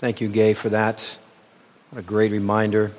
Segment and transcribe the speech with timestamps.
[0.00, 1.18] Thank you, Gay, for that.
[1.90, 2.92] What a great reminder.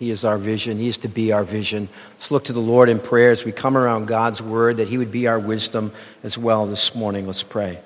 [0.00, 0.78] He is our vision.
[0.78, 1.88] He is to be our vision.
[2.14, 4.98] Let's look to the Lord in prayer as we come around God's word, that He
[4.98, 5.92] would be our wisdom
[6.24, 7.26] as well this morning.
[7.26, 7.78] Let's pray.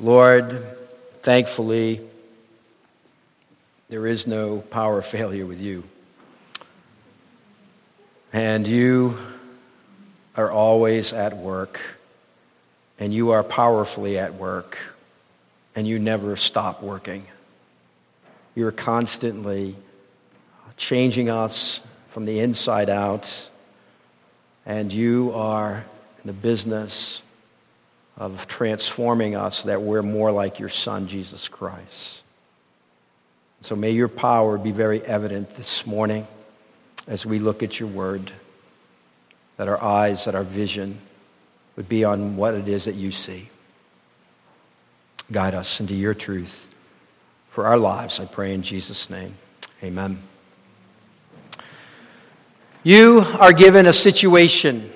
[0.00, 0.66] Lord,
[1.22, 2.00] thankfully,
[3.88, 5.84] there is no power failure with you.
[8.32, 9.18] And you
[10.36, 11.80] are always at work,
[13.04, 14.78] and you are powerfully at work,
[15.76, 17.22] and you never stop working.
[18.54, 19.76] You're constantly
[20.78, 23.50] changing us from the inside out,
[24.64, 25.84] and you are
[26.22, 27.20] in the business
[28.16, 32.22] of transforming us that we're more like your Son, Jesus Christ.
[33.60, 36.26] So may your power be very evident this morning
[37.06, 38.32] as we look at your word,
[39.58, 40.98] that our eyes, that our vision
[41.76, 43.48] would be on what it is that you see.
[45.32, 46.68] Guide us into your truth
[47.54, 49.36] for our lives, I pray in Jesus' name.
[49.80, 50.20] Amen.
[52.82, 54.90] You are given a situation.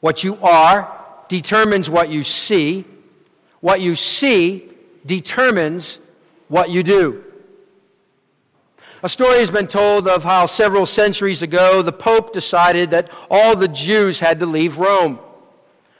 [0.00, 0.90] What you are
[1.28, 2.86] determines what you see.
[3.60, 4.70] What you see
[5.04, 5.98] determines
[6.48, 7.22] what you do.
[9.02, 13.54] A story has been told of how several centuries ago the Pope decided that all
[13.54, 15.18] the Jews had to leave Rome.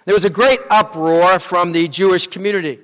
[0.07, 2.79] There was a great uproar from the Jewish community.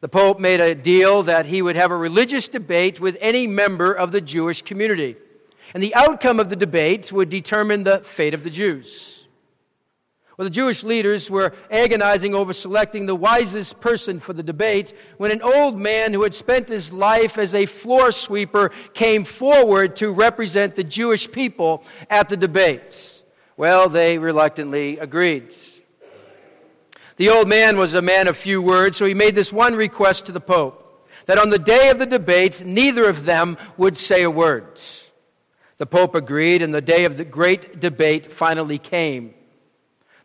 [0.00, 3.92] The Pope made a deal that he would have a religious debate with any member
[3.92, 5.14] of the Jewish community.
[5.72, 9.26] And the outcome of the debate would determine the fate of the Jews.
[10.36, 15.30] Well, the Jewish leaders were agonizing over selecting the wisest person for the debate when
[15.30, 20.10] an old man who had spent his life as a floor sweeper came forward to
[20.10, 23.22] represent the Jewish people at the debates.
[23.56, 25.54] Well, they reluctantly agreed.
[27.16, 30.26] The old man was a man of few words, so he made this one request
[30.26, 34.22] to the Pope that on the day of the debate, neither of them would say
[34.22, 34.80] a word.
[35.78, 39.34] The Pope agreed, and the day of the great debate finally came.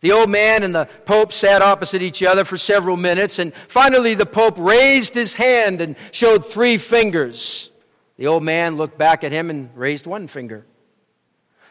[0.02, 4.14] The old man and the Pope sat opposite each other for several minutes, and finally
[4.14, 7.70] the Pope raised his hand and showed three fingers.
[8.18, 10.66] The old man looked back at him and raised one finger.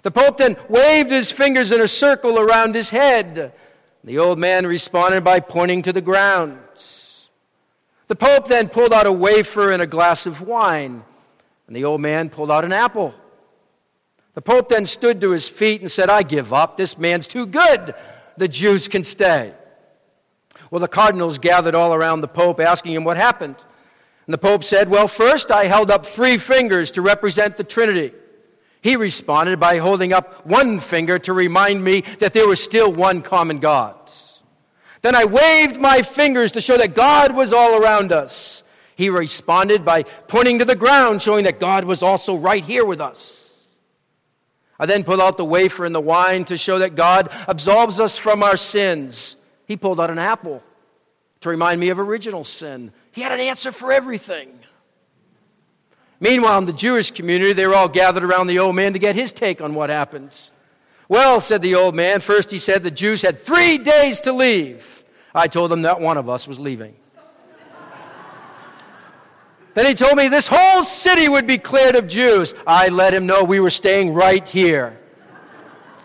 [0.03, 3.53] The Pope then waved his fingers in a circle around his head.
[4.05, 6.59] The old man responded by pointing to the ground.
[8.07, 11.05] The Pope then pulled out a wafer and a glass of wine,
[11.67, 13.15] and the old man pulled out an apple.
[14.35, 16.77] The Pope then stood to his feet and said, I give up.
[16.77, 17.95] This man's too good
[18.39, 19.53] the Jews can stay.
[20.71, 23.57] Well, the cardinals gathered all around the Pope asking him what happened.
[24.27, 28.13] And the Pope said, Well, first I held up three fingers to represent the Trinity.
[28.81, 33.23] He responded by holding up one finger to remind me that there was still one
[33.23, 33.95] common God.
[35.03, 38.63] Then I waved my fingers to show that God was all around us.
[38.97, 43.01] He responded by pointing to the ground, showing that God was also right here with
[43.01, 43.51] us.
[44.79, 48.19] I then pulled out the wafer and the wine to show that God absolves us
[48.19, 49.37] from our sins.
[49.67, 50.63] He pulled out an apple
[51.41, 52.93] to remind me of original sin.
[53.13, 54.58] He had an answer for everything.
[56.21, 59.15] Meanwhile, in the Jewish community, they were all gathered around the old man to get
[59.15, 60.35] his take on what happened.
[61.09, 65.05] Well, said the old man, first he said the Jews had three days to leave.
[65.35, 66.95] I told them that one of us was leaving.
[69.75, 72.53] Then he told me this whole city would be cleared of Jews.
[72.67, 74.99] I let him know we were staying right here.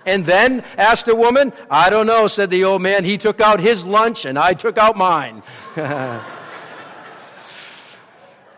[0.06, 3.04] And then asked the woman, I don't know, said the old man.
[3.04, 5.42] He took out his lunch and I took out mine.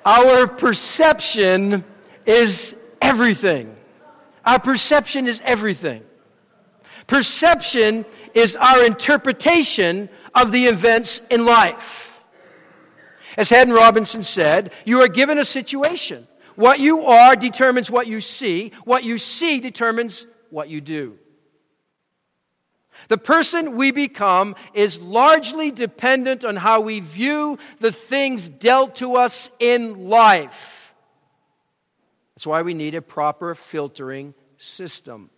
[0.06, 1.84] Our perception
[2.26, 3.76] is everything.
[4.46, 6.04] Our perception is everything.
[7.08, 12.22] Perception is our interpretation of the events in life.
[13.38, 16.28] As Haddon Robinson said, you are given a situation.
[16.56, 21.18] What you are determines what you see, what you see determines what you do.
[23.08, 29.16] The person we become is largely dependent on how we view the things dealt to
[29.16, 30.94] us in life.
[32.36, 35.30] That's why we need a proper filtering system.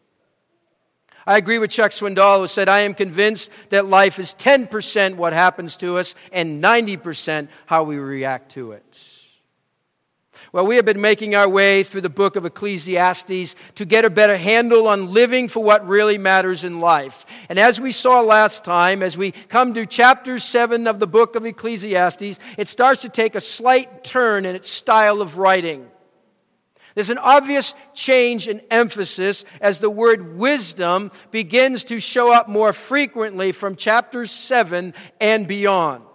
[1.28, 5.34] I agree with Chuck Swindoll, who said, I am convinced that life is 10% what
[5.34, 9.07] happens to us and 90% how we react to it.
[10.54, 14.10] Well, we have been making our way through the book of Ecclesiastes to get a
[14.10, 17.26] better handle on living for what really matters in life.
[17.50, 21.36] And as we saw last time, as we come to chapter 7 of the book
[21.36, 25.90] of Ecclesiastes, it starts to take a slight turn in its style of writing.
[26.96, 32.72] There's an obvious change in emphasis as the word wisdom begins to show up more
[32.72, 36.07] frequently from chapter 7 and beyond.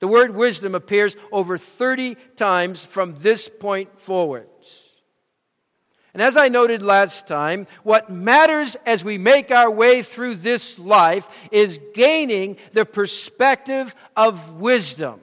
[0.00, 4.46] The word wisdom appears over 30 times from this point forward.
[6.12, 10.78] And as I noted last time, what matters as we make our way through this
[10.78, 15.20] life is gaining the perspective of wisdom.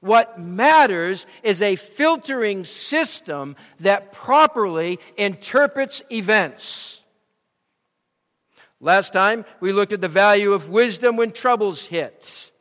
[0.00, 7.00] What matters is a filtering system that properly interprets events.
[8.80, 12.51] Last time, we looked at the value of wisdom when troubles hit.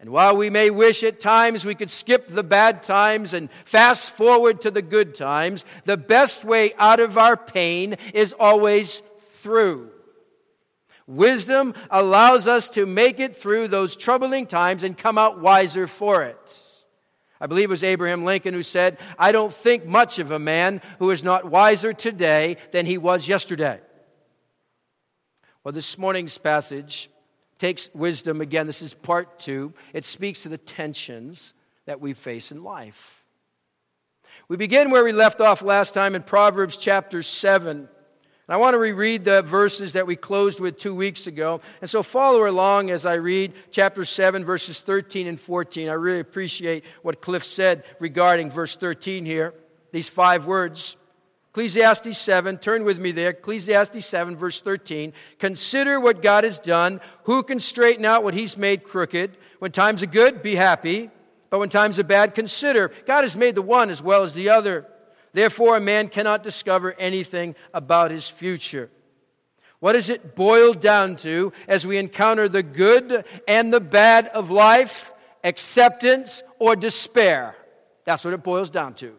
[0.00, 4.12] And while we may wish at times we could skip the bad times and fast
[4.12, 9.90] forward to the good times, the best way out of our pain is always through.
[11.06, 16.22] Wisdom allows us to make it through those troubling times and come out wiser for
[16.22, 16.66] it.
[17.38, 20.80] I believe it was Abraham Lincoln who said, I don't think much of a man
[20.98, 23.80] who is not wiser today than he was yesterday.
[25.62, 27.10] Well, this morning's passage
[27.60, 28.66] takes wisdom again.
[28.66, 29.74] This is part two.
[29.92, 31.52] It speaks to the tensions
[31.84, 33.22] that we face in life.
[34.48, 37.76] We begin where we left off last time in Proverbs chapter 7.
[37.76, 37.88] And
[38.48, 41.60] I want to reread the verses that we closed with two weeks ago.
[41.82, 45.90] And so follow along as I read chapter 7, verses 13 and 14.
[45.90, 49.52] I really appreciate what Cliff said regarding verse 13 here.
[49.92, 50.96] These five words
[51.60, 53.28] Ecclesiastes 7, turn with me there.
[53.28, 55.12] Ecclesiastes 7, verse 13.
[55.38, 57.02] Consider what God has done.
[57.24, 59.36] Who can straighten out what he's made crooked?
[59.58, 61.10] When times are good, be happy.
[61.50, 62.90] But when times are bad, consider.
[63.06, 64.86] God has made the one as well as the other.
[65.34, 68.88] Therefore, a man cannot discover anything about his future.
[69.80, 74.50] What does it boil down to as we encounter the good and the bad of
[74.50, 75.12] life?
[75.44, 77.54] Acceptance or despair?
[78.06, 79.14] That's what it boils down to.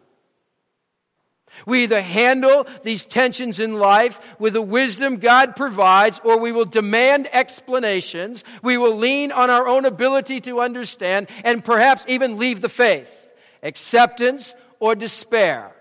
[1.66, 6.64] We either handle these tensions in life with the wisdom God provides, or we will
[6.64, 8.42] demand explanations.
[8.62, 13.32] We will lean on our own ability to understand and perhaps even leave the faith.
[13.62, 15.72] Acceptance or despair.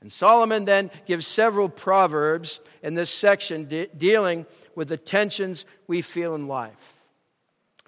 [0.00, 6.00] And Solomon then gives several proverbs in this section de- dealing with the tensions we
[6.00, 6.94] feel in life.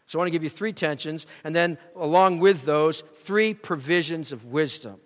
[0.07, 4.31] So I want to give you three tensions, and then along with those, three provisions
[4.31, 5.01] of wisdom.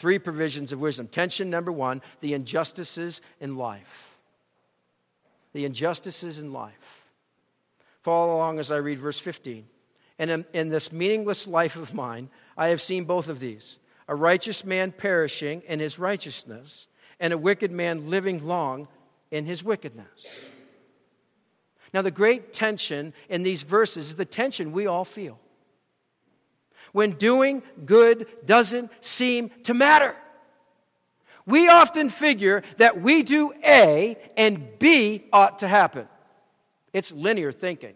[0.00, 1.08] Three provisions of wisdom.
[1.08, 4.16] Tension number one the injustices in life.
[5.52, 7.04] The injustices in life.
[8.00, 9.66] Follow along as I read verse 15.
[10.18, 14.14] And in, in this meaningless life of mine, I have seen both of these a
[14.14, 16.86] righteous man perishing in his righteousness,
[17.20, 18.88] and a wicked man living long
[19.30, 20.26] in his wickedness.
[21.92, 25.38] Now, the great tension in these verses is the tension we all feel
[26.92, 30.16] when doing good doesn't seem to matter.
[31.46, 36.08] We often figure that we do A and B ought to happen.
[36.92, 37.94] It's linear thinking.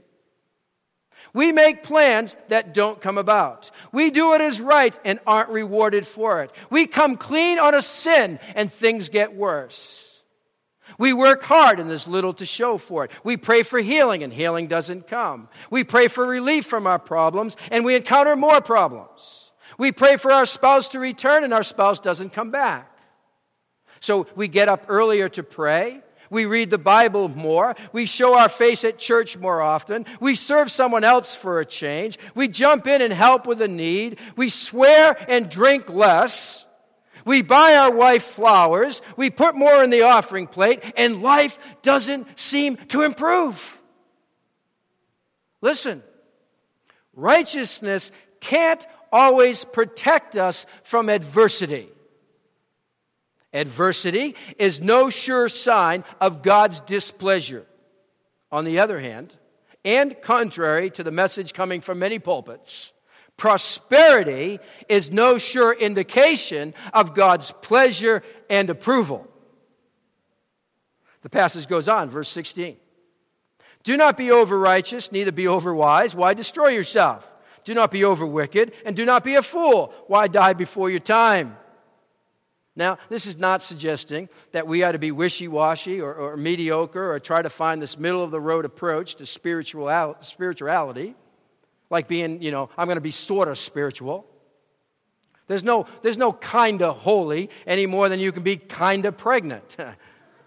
[1.32, 3.70] We make plans that don't come about.
[3.93, 6.52] We do what is right and aren't rewarded for it.
[6.70, 10.04] We come clean on a sin and things get worse.
[10.99, 13.11] We work hard and there's little to show for it.
[13.23, 15.49] We pray for healing and healing doesn't come.
[15.70, 19.52] We pray for relief from our problems and we encounter more problems.
[19.79, 22.91] We pray for our spouse to return and our spouse doesn't come back.
[24.00, 26.02] So we get up earlier to pray.
[26.31, 27.76] We read the Bible more.
[27.93, 30.06] We show our face at church more often.
[30.20, 32.19] We serve someone else for a change.
[32.34, 34.19] We jump in and help with a need.
[34.36, 36.64] We swear and drink less.
[37.25, 42.39] We buy our wife flowers, we put more in the offering plate, and life doesn't
[42.39, 43.81] seem to improve.
[45.61, 46.03] Listen,
[47.15, 51.89] righteousness can't always protect us from adversity.
[53.53, 57.65] Adversity is no sure sign of God's displeasure.
[58.51, 59.35] On the other hand,
[59.85, 62.93] and contrary to the message coming from many pulpits,
[63.36, 69.26] Prosperity is no sure indication of God's pleasure and approval.
[71.22, 72.76] The passage goes on, verse 16.
[73.82, 76.14] Do not be over righteous, neither be over wise.
[76.14, 77.31] Why destroy yourself?
[77.64, 79.93] Do not be over wicked, and do not be a fool.
[80.06, 81.56] Why die before your time?
[82.76, 87.12] Now, this is not suggesting that we ought to be wishy washy or, or, mediocre
[87.12, 91.14] or try to find this middle of the road approach to spirituality
[91.91, 94.26] like being, you know, I'm going to be sort of spiritual.
[95.46, 99.17] There's no, there's no kind of holy any more than you can be kind of
[99.17, 99.76] pregnant.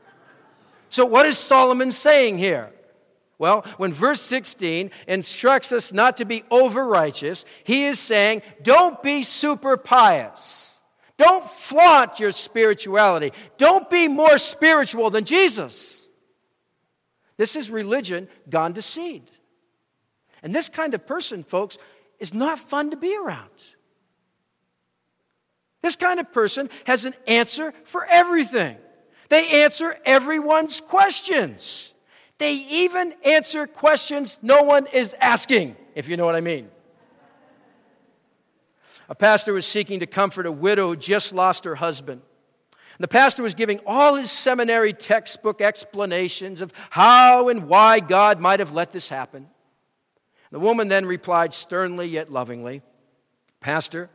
[0.89, 2.71] so, what is Solomon saying here?
[3.39, 9.01] Well, when verse 16 instructs us not to be over righteous, he is saying, don't
[9.03, 10.79] be super pious.
[11.17, 13.31] Don't flaunt your spirituality.
[13.57, 16.07] Don't be more spiritual than Jesus.
[17.37, 19.29] This is religion gone to seed.
[20.43, 21.77] And this kind of person, folks,
[22.19, 23.49] is not fun to be around.
[25.81, 28.77] This kind of person has an answer for everything.
[29.29, 31.93] They answer everyone's questions.
[32.37, 36.69] They even answer questions no one is asking, if you know what I mean.
[39.09, 42.21] A pastor was seeking to comfort a widow who just lost her husband.
[42.99, 48.59] The pastor was giving all his seminary textbook explanations of how and why God might
[48.59, 49.47] have let this happen.
[50.51, 52.81] The woman then replied sternly yet lovingly
[53.59, 54.09] Pastor,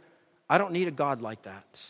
[0.49, 1.85] I don't need a God like that.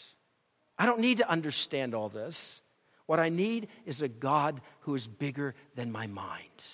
[0.79, 2.63] I don't need to understand all this.
[3.07, 6.65] What I need is a God who is bigger than my mind.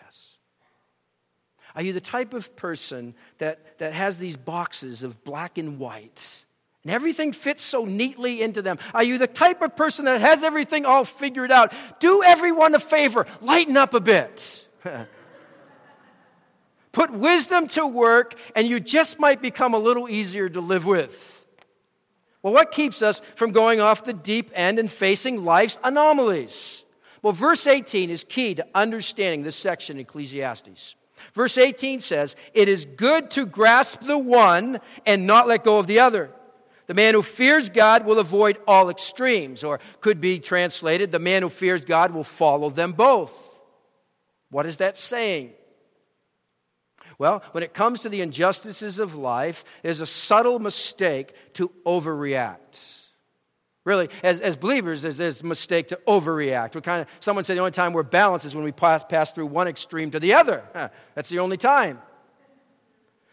[0.00, 0.36] Yes.
[1.74, 6.44] Are you the type of person that, that has these boxes of black and white?
[6.84, 8.78] And everything fits so neatly into them.
[8.94, 11.72] Are you the type of person that has everything all figured out?
[11.98, 14.68] Do everyone a favor, lighten up a bit.
[16.96, 21.44] Put wisdom to work, and you just might become a little easier to live with.
[22.42, 26.84] Well, what keeps us from going off the deep end and facing life's anomalies?
[27.20, 30.94] Well, verse 18 is key to understanding this section in Ecclesiastes.
[31.34, 35.86] Verse 18 says, It is good to grasp the one and not let go of
[35.86, 36.30] the other.
[36.86, 41.42] The man who fears God will avoid all extremes, or could be translated, the man
[41.42, 43.60] who fears God will follow them both.
[44.48, 45.52] What is that saying?
[47.18, 51.70] Well, when it comes to the injustices of life, it is a subtle mistake to
[51.86, 53.04] overreact.
[53.84, 56.74] Really, as, as believers, there's, a mistake to overreact.
[56.74, 59.32] We kind of, someone said the only time we're balanced is when we pass, pass
[59.32, 60.64] through one extreme to the other.
[60.74, 62.00] Huh, that's the only time.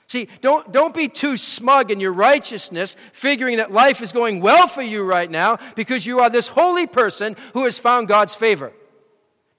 [0.08, 4.68] See, don't, don't be too smug in your righteousness, figuring that life is going well
[4.68, 8.74] for you right now because you are this holy person who has found God's favor.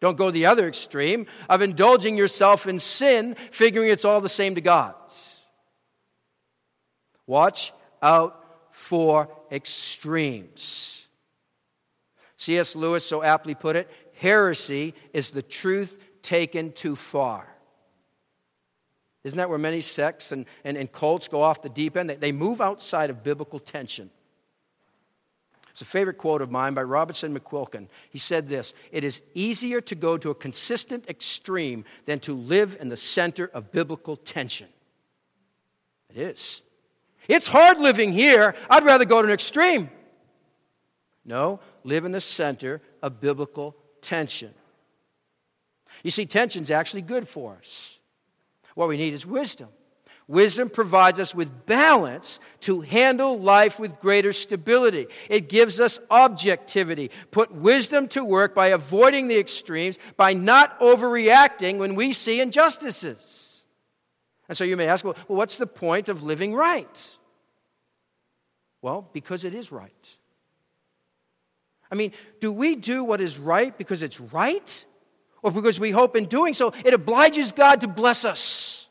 [0.04, 4.54] Don't go the other extreme of indulging yourself in sin, figuring it's all the same
[4.54, 4.94] to God.
[7.26, 11.06] Watch out for extremes.
[12.36, 12.76] C.S.
[12.76, 17.48] Lewis so aptly put it heresy is the truth taken too far.
[19.22, 22.10] Isn't that where many sects and, and, and cults go off the deep end?
[22.10, 24.10] They, they move outside of biblical tension.
[25.74, 27.88] It's a favorite quote of mine by Robertson McQuilkin.
[28.08, 32.76] He said this It is easier to go to a consistent extreme than to live
[32.80, 34.68] in the center of biblical tension.
[36.10, 36.62] It is.
[37.26, 38.54] It's hard living here.
[38.70, 39.90] I'd rather go to an extreme.
[41.24, 44.54] No, live in the center of biblical tension.
[46.04, 47.98] You see, tension's actually good for us.
[48.76, 49.70] What we need is wisdom.
[50.26, 55.06] Wisdom provides us with balance to handle life with greater stability.
[55.28, 57.10] It gives us objectivity.
[57.30, 63.62] Put wisdom to work by avoiding the extremes, by not overreacting when we see injustices.
[64.48, 67.16] And so you may ask, well, what's the point of living right?
[68.80, 70.16] Well, because it is right.
[71.90, 74.86] I mean, do we do what is right because it's right?
[75.42, 78.83] Or because we hope in doing so it obliges God to bless us?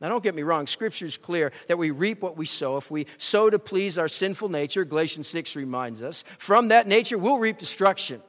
[0.00, 2.76] Now, don't get me wrong, Scripture is clear that we reap what we sow.
[2.76, 7.16] If we sow to please our sinful nature, Galatians 6 reminds us, from that nature
[7.16, 8.20] we'll reap destruction.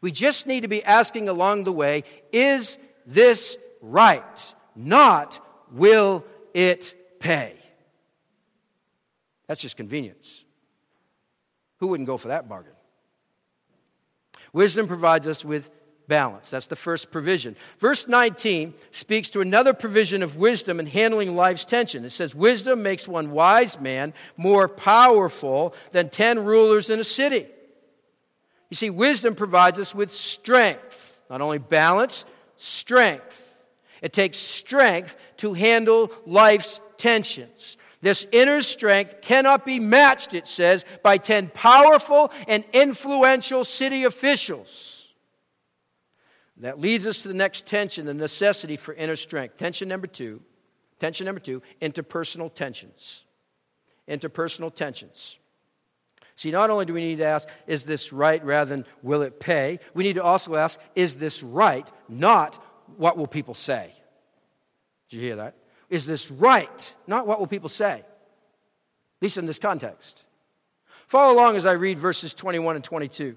[0.00, 4.54] We just need to be asking along the way, is this right?
[4.74, 7.56] Not, will it pay?
[9.46, 10.44] That's just convenience.
[11.78, 12.72] Who wouldn't go for that bargain?
[14.52, 15.70] Wisdom provides us with
[16.10, 16.50] balance.
[16.50, 17.56] That's the first provision.
[17.78, 22.04] Verse 19 speaks to another provision of wisdom in handling life's tension.
[22.04, 27.46] It says, Wisdom makes one wise man more powerful than 10 rulers in a city.
[28.68, 32.26] You see, wisdom provides us with strength, not only balance,
[32.56, 33.56] strength.
[34.02, 37.76] It takes strength to handle life's tensions.
[38.02, 44.89] This inner strength cannot be matched, it says, by 10 powerful and influential city officials.
[46.60, 49.56] That leads us to the next tension, the necessity for inner strength.
[49.56, 50.42] Tension number two,
[50.98, 53.22] tension number two, interpersonal tensions.
[54.08, 55.38] Interpersonal tensions.
[56.36, 59.40] See, not only do we need to ask, is this right rather than will it
[59.40, 59.78] pay?
[59.94, 61.90] We need to also ask, is this right?
[62.08, 62.62] Not
[62.96, 63.94] what will people say?
[65.08, 65.56] Did you hear that?
[65.88, 66.96] Is this right?
[67.06, 67.92] Not what will people say?
[67.92, 70.24] At least in this context.
[71.08, 73.36] Follow along as I read verses 21 and 22.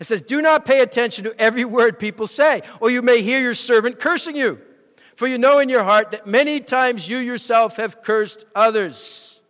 [0.00, 3.40] It says, Do not pay attention to every word people say, or you may hear
[3.40, 4.60] your servant cursing you.
[5.16, 9.40] For you know in your heart that many times you yourself have cursed others.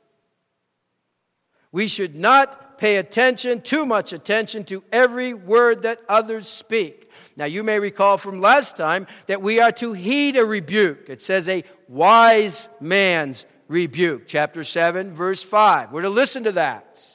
[1.71, 7.11] We should not pay attention, too much attention, to every word that others speak.
[7.37, 11.09] Now, you may recall from last time that we are to heed a rebuke.
[11.09, 15.93] It says a wise man's rebuke, chapter 7, verse 5.
[15.93, 17.12] We're to listen to that.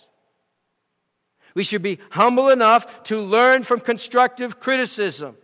[1.58, 5.36] We should be humble enough to learn from constructive criticism.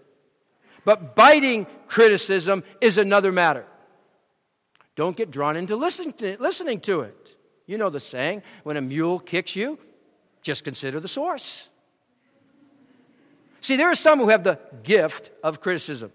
[0.85, 3.65] But biting criticism is another matter.
[4.95, 7.35] Don't get drawn into listening to, listening to it.
[7.65, 9.79] You know the saying when a mule kicks you,
[10.43, 11.67] just consider the source.
[13.61, 16.11] See, there are some who have the gift of criticism.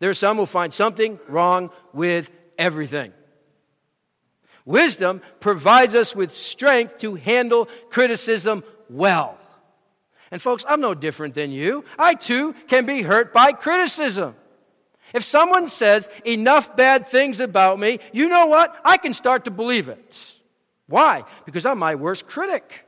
[0.00, 2.28] There are some who find something wrong with
[2.58, 3.12] everything.
[4.64, 9.38] Wisdom provides us with strength to handle criticism well.
[10.30, 11.84] And, folks, I'm no different than you.
[11.98, 14.34] I too can be hurt by criticism.
[15.12, 18.76] If someone says enough bad things about me, you know what?
[18.84, 20.32] I can start to believe it.
[20.88, 21.24] Why?
[21.44, 22.84] Because I'm my worst critic.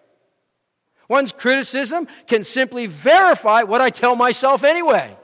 [1.09, 5.16] One's criticism can simply verify what I tell myself anyway.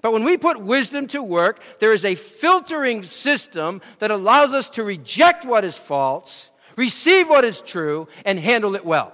[0.00, 4.70] But when we put wisdom to work, there is a filtering system that allows us
[4.70, 9.12] to reject what is false, receive what is true, and handle it well.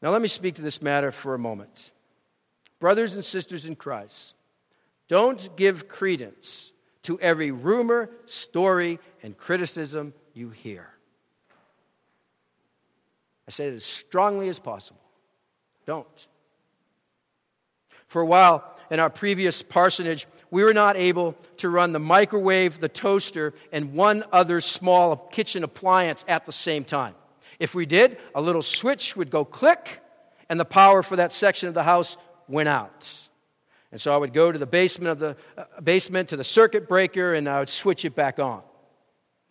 [0.00, 1.90] Now, let me speak to this matter for a moment.
[2.78, 4.34] Brothers and sisters in Christ,
[5.08, 6.72] don't give credence
[7.04, 10.90] to every rumor, story, and criticism you hear.
[13.46, 15.00] I say it as strongly as possible.
[15.86, 16.26] Don't.
[18.14, 22.78] For a while in our previous parsonage, we were not able to run the microwave,
[22.78, 27.16] the toaster, and one other small kitchen appliance at the same time.
[27.58, 30.00] If we did, a little switch would go click,
[30.48, 32.16] and the power for that section of the house
[32.46, 33.28] went out.
[33.90, 36.88] And so I would go to the basement of the uh, basement to the circuit
[36.88, 38.62] breaker, and I would switch it back on.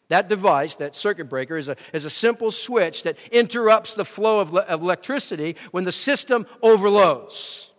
[0.07, 4.39] That device, that circuit breaker, is a, is a simple switch that interrupts the flow
[4.39, 7.71] of, le- of electricity when the system overloads.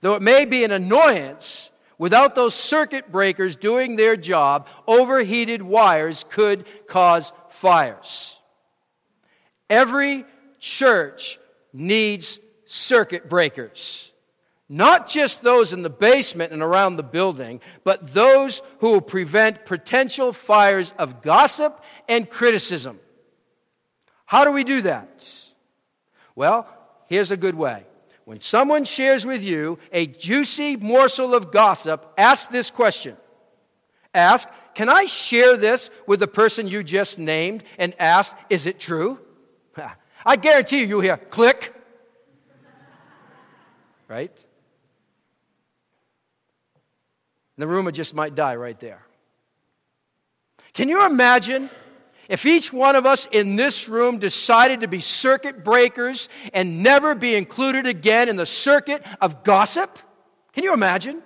[0.00, 6.24] Though it may be an annoyance, without those circuit breakers doing their job, overheated wires
[6.30, 8.38] could cause fires.
[9.68, 10.24] Every
[10.58, 11.38] church
[11.72, 14.10] needs circuit breakers.
[14.68, 19.66] Not just those in the basement and around the building, but those who will prevent
[19.66, 23.00] potential fires of gossip and criticism.
[24.26, 25.28] How do we do that?
[26.36, 26.68] Well,
[27.08, 27.84] here's a good way.
[28.30, 33.16] When someone shares with you a juicy morsel of gossip, ask this question.
[34.14, 37.64] Ask, can I share this with the person you just named?
[37.76, 39.18] And ask, is it true?
[40.24, 41.74] I guarantee you, you'll hear click.
[44.06, 44.44] Right?
[47.56, 49.04] And the rumor just might die right there.
[50.72, 51.68] Can you imagine
[52.30, 57.16] if each one of us in this room decided to be circuit breakers and never
[57.16, 59.98] be included again in the circuit of gossip,
[60.52, 61.24] can you imagine?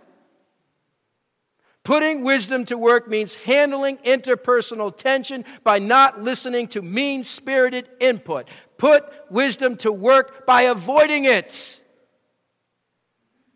[1.83, 8.49] Putting wisdom to work means handling interpersonal tension by not listening to mean spirited input.
[8.79, 11.81] Put wisdom to work by avoiding it.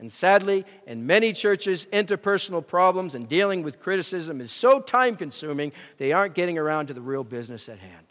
[0.01, 5.73] And sadly, in many churches, interpersonal problems and dealing with criticism is so time consuming,
[5.97, 8.07] they aren't getting around to the real business at hand.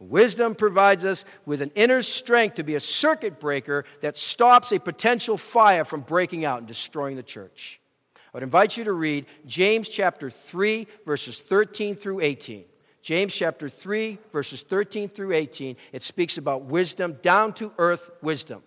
[0.00, 4.80] Wisdom provides us with an inner strength to be a circuit breaker that stops a
[4.80, 7.80] potential fire from breaking out and destroying the church.
[8.16, 12.64] I would invite you to read James chapter 3, verses 13 through 18.
[13.00, 15.76] James chapter 3, verses 13 through 18.
[15.92, 18.62] It speaks about wisdom, down to earth wisdom.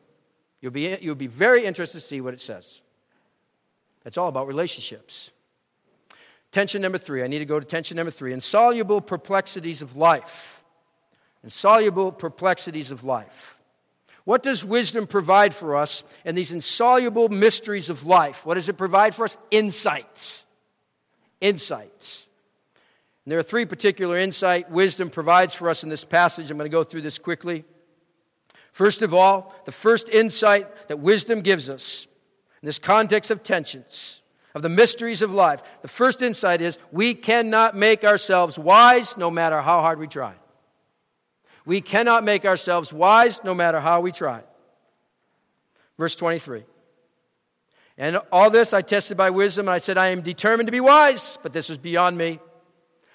[0.62, 2.82] You'll be, you'll be very interested to see what it says.
[4.06, 5.32] It's all about relationships.
[6.52, 7.24] Tension number three.
[7.24, 10.63] I need to go to tension number three insoluble perplexities of life.
[11.43, 13.58] Insoluble perplexities of life.
[14.24, 18.46] What does wisdom provide for us in these insoluble mysteries of life?
[18.46, 19.38] What does it provide for us?
[19.52, 20.43] Insights.
[21.39, 22.26] Insights.
[23.24, 26.50] And there are three particular insight wisdom provides for us in this passage.
[26.50, 27.65] I'm going to go through this quickly.
[28.78, 32.06] First of all, the first insight that wisdom gives us
[32.62, 34.22] in this context of tensions,
[34.54, 39.32] of the mysteries of life, the first insight is we cannot make ourselves wise no
[39.32, 40.36] matter how hard we try.
[41.66, 44.44] We cannot make ourselves wise no matter how we try.
[45.98, 46.63] Verse 23.
[47.98, 50.82] And all this I tested by wisdom, and I said, I am determined to be
[50.82, 52.40] wise, but this was beyond me.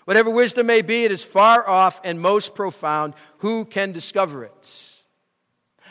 [0.06, 3.14] Whatever wisdom may be, it is far off and most profound.
[3.38, 4.91] Who can discover it?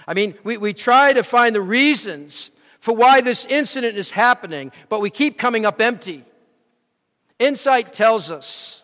[0.07, 4.71] I mean, we, we try to find the reasons for why this incident is happening,
[4.89, 6.25] but we keep coming up empty.
[7.39, 8.81] Insight tells us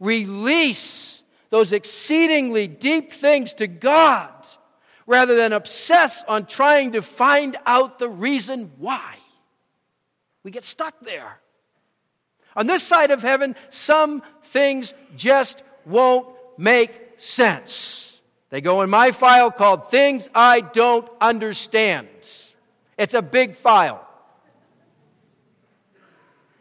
[0.00, 4.30] release those exceedingly deep things to God
[5.06, 9.16] rather than obsess on trying to find out the reason why.
[10.42, 11.40] We get stuck there.
[12.56, 16.26] On this side of heaven, some things just won't
[16.58, 18.11] make sense.
[18.52, 22.08] They go in my file called Things I Don't Understand.
[22.98, 24.06] It's a big file.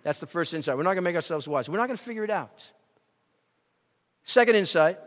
[0.02, 0.78] That's the first insight.
[0.78, 1.68] We're not going to make ourselves wise.
[1.68, 2.72] We're not going to figure it out.
[4.24, 5.00] Second insight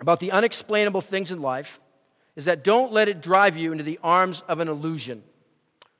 [0.00, 1.80] about the unexplainable things in life
[2.36, 5.22] is that don't let it drive you into the arms of an illusion.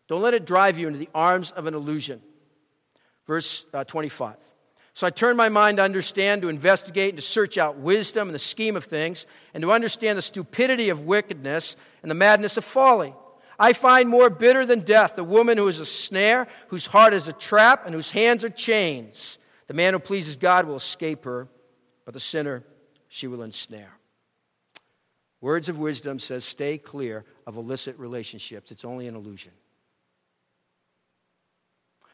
[0.08, 2.20] Don't let it drive you into the arms of an illusion.
[3.26, 4.36] Verse uh, 25.
[4.98, 8.34] So I turned my mind to understand, to investigate, and to search out wisdom and
[8.34, 12.64] the scheme of things, and to understand the stupidity of wickedness and the madness of
[12.64, 13.14] folly.
[13.60, 17.28] I find more bitter than death the woman who is a snare, whose heart is
[17.28, 19.38] a trap, and whose hands are chains.
[19.68, 21.46] The man who pleases God will escape her,
[22.04, 22.64] but the sinner
[23.06, 23.96] she will ensnare.
[25.40, 28.72] Words of wisdom says stay clear of illicit relationships.
[28.72, 29.52] It's only an illusion.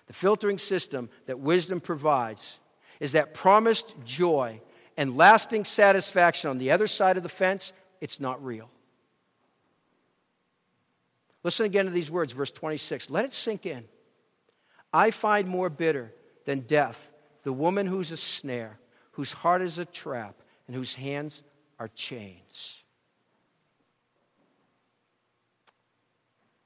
[0.06, 2.58] The filtering system that wisdom provides
[3.04, 4.58] is that promised joy
[4.96, 8.70] and lasting satisfaction on the other side of the fence, it's not real.
[11.42, 13.10] Listen again to these words, verse 26.
[13.10, 13.84] Let it sink in.
[14.90, 16.14] I find more bitter
[16.46, 17.12] than death
[17.42, 18.78] the woman who's a snare,
[19.12, 20.36] whose heart is a trap,
[20.66, 21.42] and whose hands
[21.78, 22.82] are chains.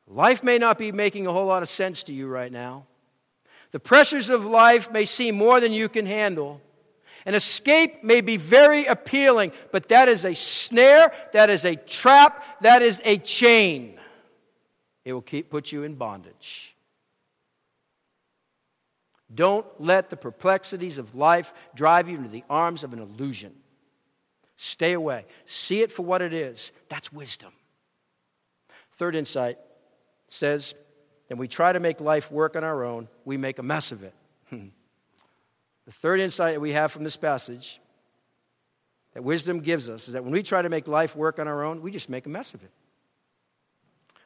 [0.06, 2.86] Life may not be making a whole lot of sense to you right now.
[3.72, 6.60] The pressures of life may seem more than you can handle.
[7.26, 12.62] An escape may be very appealing, but that is a snare, that is a trap,
[12.62, 13.98] that is a chain.
[15.04, 16.74] It will keep, put you in bondage.
[19.34, 23.54] Don't let the perplexities of life drive you into the arms of an illusion.
[24.56, 25.26] Stay away.
[25.46, 26.72] See it for what it is.
[26.88, 27.52] That's wisdom.
[28.96, 29.58] Third insight
[30.28, 30.74] says
[31.30, 34.02] and we try to make life work on our own, we make a mess of
[34.02, 34.14] it.
[34.50, 37.80] the third insight that we have from this passage
[39.14, 41.62] that wisdom gives us is that when we try to make life work on our
[41.62, 42.70] own, we just make a mess of it.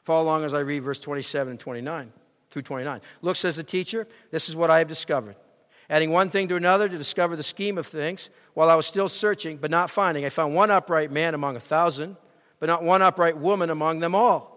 [0.04, 2.12] Follow along as I read verse 27 and 29
[2.50, 3.00] through 29.
[3.22, 5.36] Look, says the teacher, this is what I have discovered.
[5.88, 9.08] Adding one thing to another to discover the scheme of things, while I was still
[9.08, 12.16] searching, but not finding, I found one upright man among a thousand,
[12.60, 14.52] but not one upright woman among them all.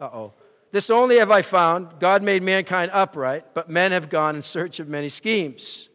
[0.00, 0.32] Uh oh.
[0.72, 4.78] This only have I found God made mankind upright, but men have gone in search
[4.78, 5.88] of many schemes.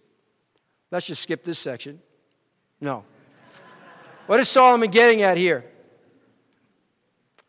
[0.91, 2.01] Let's just skip this section.
[2.81, 3.05] No.
[4.27, 5.65] What is Solomon getting at here?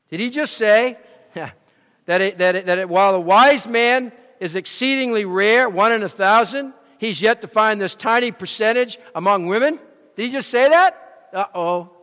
[0.08, 0.98] Did he just say
[1.34, 6.02] that, it, that, it, that it, while a wise man is exceedingly rare, one in
[6.02, 9.80] a thousand, he's yet to find this tiny percentage among women?
[10.14, 11.28] Did he just say that?
[11.32, 11.95] Uh oh.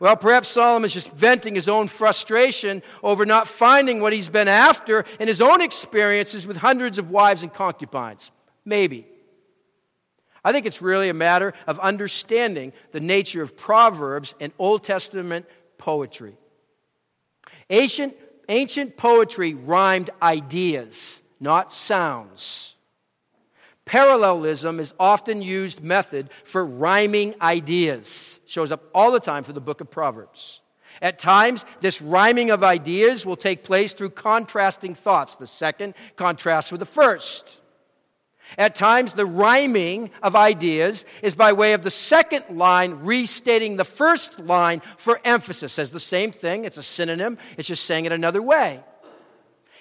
[0.00, 5.04] Well, perhaps Solomon's just venting his own frustration over not finding what he's been after
[5.18, 8.30] in his own experiences with hundreds of wives and concubines.
[8.64, 9.06] Maybe.
[10.44, 15.46] I think it's really a matter of understanding the nature of Proverbs and Old Testament
[15.78, 16.36] poetry.
[17.68, 18.14] Ancient,
[18.48, 22.74] ancient poetry rhymed ideas, not sounds.
[23.88, 28.38] Parallelism is often used method for rhyming ideas.
[28.46, 30.60] Shows up all the time for the book of Proverbs.
[31.00, 35.36] At times, this rhyming of ideas will take place through contrasting thoughts.
[35.36, 37.56] The second contrasts with the first.
[38.58, 43.86] At times, the rhyming of ideas is by way of the second line restating the
[43.86, 45.72] first line for emphasis.
[45.72, 48.80] Says the same thing, it's a synonym, it's just saying it another way.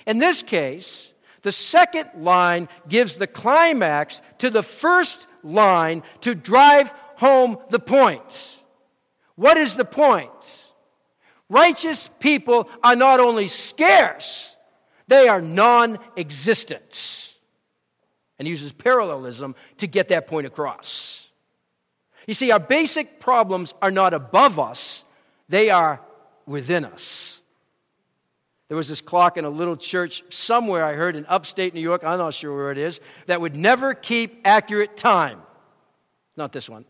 [0.05, 1.11] In this case,
[1.47, 8.59] the second line gives the climax to the first line to drive home the point.
[9.35, 10.73] What is the point?
[11.47, 14.57] Righteous people are not only scarce,
[15.07, 17.31] they are non existent.
[18.37, 21.29] And uses parallelism to get that point across.
[22.27, 25.05] You see, our basic problems are not above us,
[25.47, 26.01] they are
[26.45, 27.36] within us.
[28.67, 32.03] There was this clock in a little church somewhere I heard in upstate New York,
[32.03, 35.41] I'm not sure where it is, that would never keep accurate time.
[36.35, 36.85] Not this one.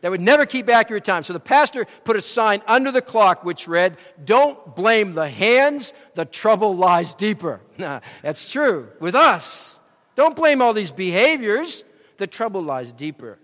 [0.00, 1.22] That would never keep accurate time.
[1.22, 5.92] So the pastor put a sign under the clock which read, Don't blame the hands,
[6.14, 7.60] the trouble lies deeper.
[8.22, 9.78] That's true with us.
[10.16, 11.84] Don't blame all these behaviors,
[12.16, 13.38] the trouble lies deeper.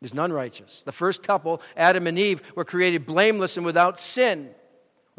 [0.00, 0.82] There's none righteous.
[0.84, 4.50] The first couple, Adam and Eve, were created blameless and without sin.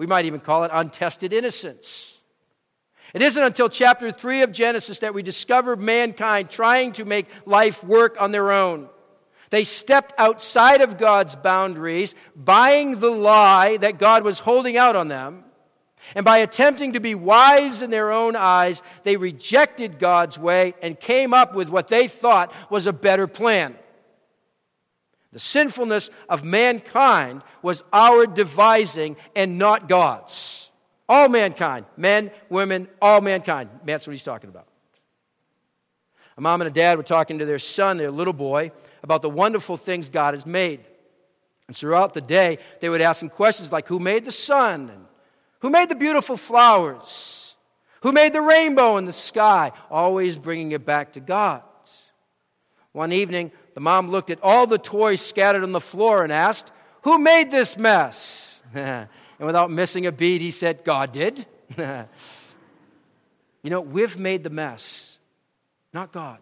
[0.02, 2.18] We might even call it untested innocence.
[3.14, 7.84] It isn't until chapter 3 of Genesis that we discover mankind trying to make life
[7.84, 8.90] work on their own.
[9.52, 15.08] They stepped outside of God's boundaries, buying the lie that God was holding out on
[15.08, 15.44] them.
[16.16, 21.00] And by attempting to be wise in their own eyes, they rejected God's way and
[21.00, 23.76] came up with what they thought was a better plan.
[25.34, 30.70] The sinfulness of mankind was our devising and not God's.
[31.08, 33.70] All mankind, men, women, all mankind.
[33.86, 34.67] That's what he's talking about.
[36.38, 38.72] A mom and a dad were talking to their son, their little boy,
[39.04, 40.88] about the wonderful things God has made.
[41.67, 44.89] And throughout the day, they would ask him questions like Who made the sun?
[44.89, 45.06] And
[45.60, 47.56] who made the beautiful flowers?
[48.02, 49.72] Who made the rainbow in the sky?
[49.89, 51.62] Always bringing it back to God.
[52.94, 56.72] One evening, the mom looked at all the toys scattered on the floor and asked,
[57.04, 58.60] Who made this mess?
[58.74, 59.08] and
[59.40, 61.46] without missing a beat, he said, God did.
[61.78, 65.18] you know, we've made the mess,
[65.94, 66.40] not God.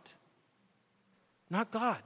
[1.49, 1.97] Not God.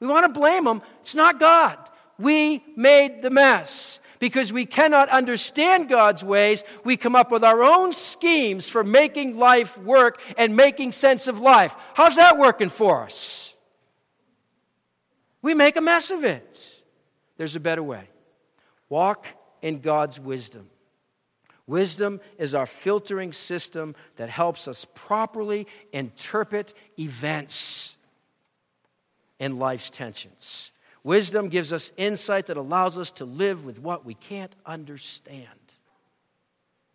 [0.00, 0.82] We want to blame him.
[1.00, 1.78] It's not God.
[2.18, 4.00] We made the mess.
[4.18, 9.36] Because we cannot understand God's ways, we come up with our own schemes for making
[9.36, 11.74] life work and making sense of life.
[11.92, 13.45] How's that working for us?
[15.46, 16.82] We make a mess of it.
[17.36, 18.08] There's a better way.
[18.88, 19.28] Walk
[19.62, 20.68] in God's wisdom.
[21.68, 27.96] Wisdom is our filtering system that helps us properly interpret events
[29.38, 30.72] in life's tensions.
[31.04, 35.46] Wisdom gives us insight that allows us to live with what we can't understand.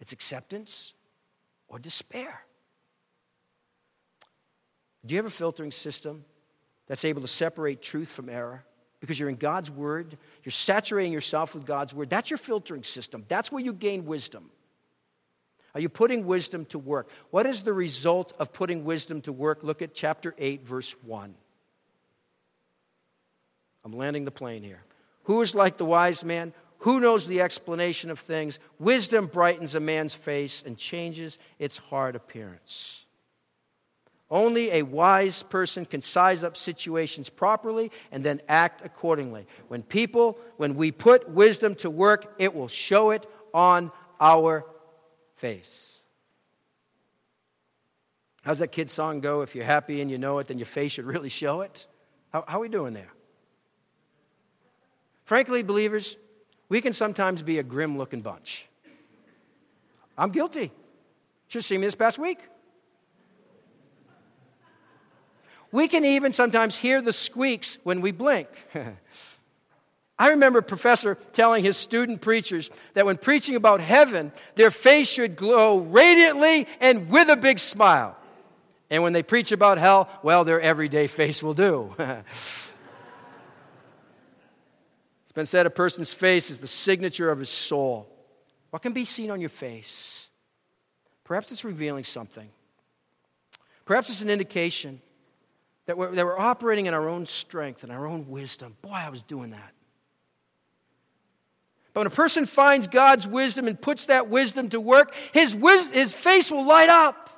[0.01, 0.93] It's acceptance
[1.69, 2.43] or despair.
[5.05, 6.25] Do you have a filtering system
[6.91, 8.65] that's able to separate truth from error?
[8.99, 12.09] Because you're in God's Word, you're saturating yourself with God's Word.
[12.09, 13.23] That's your filtering system.
[13.29, 14.49] That's where you gain wisdom.
[15.73, 17.09] Are you putting wisdom to work?
[17.29, 19.63] What is the result of putting wisdom to work?
[19.63, 21.33] Look at chapter 8, verse 1.
[23.85, 24.83] I'm landing the plane here.
[25.23, 26.51] Who is like the wise man?
[26.79, 28.59] Who knows the explanation of things?
[28.79, 33.05] Wisdom brightens a man's face and changes its hard appearance.
[34.31, 39.45] Only a wise person can size up situations properly and then act accordingly.
[39.67, 43.91] When people, when we put wisdom to work, it will show it on
[44.21, 44.65] our
[45.35, 46.01] face.
[48.43, 49.41] How's that kid song go?
[49.41, 51.85] If you're happy and you know it, then your face should really show it.
[52.31, 53.11] How, how are we doing there?
[55.25, 56.15] Frankly, believers,
[56.69, 58.65] we can sometimes be a grim looking bunch.
[60.17, 60.71] I'm guilty.
[61.49, 62.39] Just see me this past week.
[65.71, 68.47] We can even sometimes hear the squeaks when we blink.
[70.19, 75.09] I remember a professor telling his student preachers that when preaching about heaven, their face
[75.09, 78.15] should glow radiantly and with a big smile.
[78.89, 81.95] And when they preach about hell, well, their everyday face will do.
[85.31, 88.05] It's been said a person's face is the signature of his soul.
[88.69, 90.27] What can be seen on your face?
[91.23, 92.49] Perhaps it's revealing something.
[93.85, 95.01] Perhaps it's an indication
[95.91, 98.77] that we're, that we're operating in our own strength and our own wisdom.
[98.81, 99.73] Boy, I was doing that.
[101.91, 105.89] But when a person finds God's wisdom and puts that wisdom to work, his, wis-
[105.89, 107.29] his face will light up.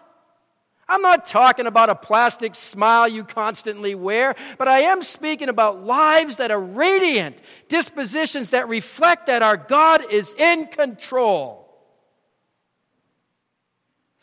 [0.88, 5.84] I'm not talking about a plastic smile you constantly wear, but I am speaking about
[5.84, 11.63] lives that are radiant, dispositions that reflect that our God is in control.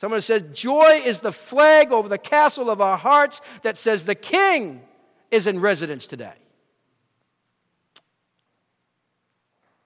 [0.01, 4.15] Someone says, Joy is the flag over the castle of our hearts that says the
[4.15, 4.81] king
[5.31, 6.33] is in residence today.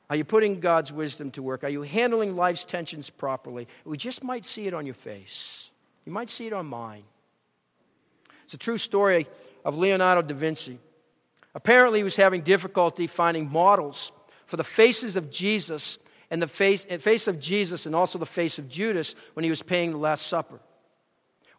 [0.08, 1.64] Are you putting God's wisdom to work?
[1.64, 3.66] Are you handling life's tensions properly?
[3.84, 5.68] We just might see it on your face.
[6.04, 7.02] You might see it on mine.
[8.44, 9.26] It's a true story
[9.64, 10.78] of Leonardo da Vinci.
[11.56, 14.12] Apparently, he was having difficulty finding models
[14.46, 15.98] for the faces of Jesus
[16.34, 19.62] and the face, face of Jesus and also the face of Judas when he was
[19.62, 20.58] paying the Last Supper.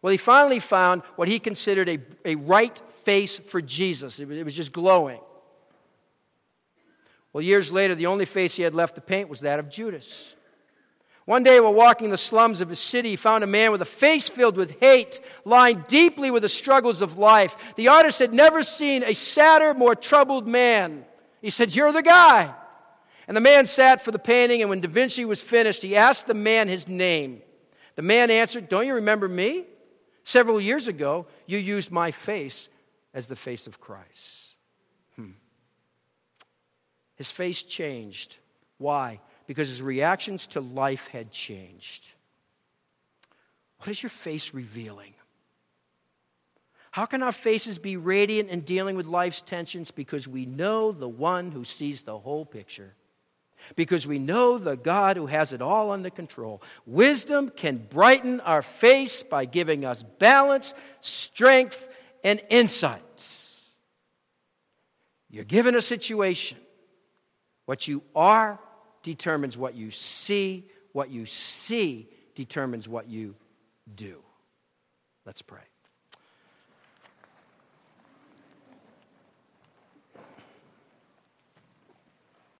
[0.02, 4.20] Well, he finally found what he considered a, a right face for Jesus.
[4.20, 5.20] It was, it was just glowing.
[7.32, 10.34] Well, years later, the only face he had left to paint was that of Judas.
[11.24, 13.86] One day, while walking the slums of his city, he found a man with a
[13.86, 17.56] face filled with hate, lying deeply with the struggles of life.
[17.76, 21.06] The artist had never seen a sadder, more troubled man.
[21.40, 22.54] He said, You're the guy.
[23.28, 26.26] And the man sat for the painting, and when Da Vinci was finished, he asked
[26.26, 27.42] the man his name.
[27.96, 29.64] The man answered, Don't you remember me?
[30.24, 32.68] Several years ago, you used my face
[33.14, 34.54] as the face of Christ.
[35.16, 35.30] Hmm.
[37.16, 38.36] His face changed.
[38.78, 39.20] Why?
[39.46, 42.10] because his reactions to life had changed.
[43.78, 45.14] What is your face revealing?
[46.90, 49.90] How can our faces be radiant in dealing with life's tensions?
[49.90, 52.94] Because we know the one who sees the whole picture.
[53.74, 56.62] Because we know the God who has it all under control.
[56.86, 61.88] Wisdom can brighten our face by giving us balance, strength,
[62.22, 63.62] and insights.
[65.30, 66.58] You're given a situation.
[67.64, 68.60] What you are
[69.02, 70.68] determines what you see.
[70.92, 73.34] What you see determines what you
[73.94, 74.22] do.
[75.24, 75.60] Let's pray.